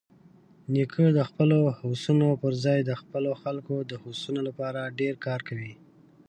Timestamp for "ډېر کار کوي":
4.99-5.73